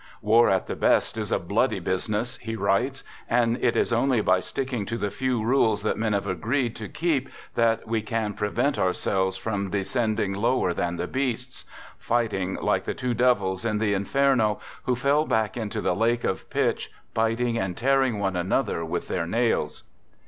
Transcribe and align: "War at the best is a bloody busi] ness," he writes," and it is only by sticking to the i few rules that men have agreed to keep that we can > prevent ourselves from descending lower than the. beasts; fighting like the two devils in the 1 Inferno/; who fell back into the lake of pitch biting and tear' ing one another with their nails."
"War 0.33 0.49
at 0.49 0.65
the 0.65 0.75
best 0.75 1.15
is 1.15 1.31
a 1.31 1.37
bloody 1.37 1.79
busi] 1.79 2.09
ness," 2.09 2.37
he 2.37 2.55
writes," 2.55 3.03
and 3.39 3.63
it 3.63 3.77
is 3.77 3.93
only 3.93 4.19
by 4.19 4.39
sticking 4.39 4.83
to 4.87 4.97
the 4.97 5.05
i 5.05 5.09
few 5.11 5.43
rules 5.43 5.83
that 5.83 5.95
men 5.95 6.13
have 6.13 6.25
agreed 6.25 6.75
to 6.77 6.89
keep 6.89 7.29
that 7.53 7.87
we 7.87 8.01
can 8.01 8.33
> 8.33 8.33
prevent 8.33 8.79
ourselves 8.79 9.37
from 9.37 9.69
descending 9.69 10.33
lower 10.33 10.73
than 10.73 10.95
the. 10.97 11.05
beasts; 11.05 11.65
fighting 11.99 12.55
like 12.55 12.85
the 12.85 12.95
two 12.95 13.13
devils 13.13 13.63
in 13.63 13.77
the 13.77 13.91
1 13.91 13.93
Inferno/; 13.93 14.59
who 14.85 14.95
fell 14.95 15.23
back 15.27 15.55
into 15.55 15.81
the 15.81 15.93
lake 15.95 16.23
of 16.23 16.49
pitch 16.49 16.89
biting 17.13 17.59
and 17.59 17.77
tear' 17.77 18.01
ing 18.01 18.17
one 18.19 18.35
another 18.35 18.83
with 18.83 19.07
their 19.07 19.27
nails." 19.27 19.83